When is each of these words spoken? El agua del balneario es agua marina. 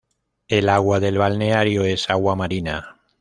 El 0.47 0.67
agua 0.69 0.99
del 0.99 1.19
balneario 1.19 1.83
es 1.85 2.09
agua 2.09 2.35
marina. 2.35 2.99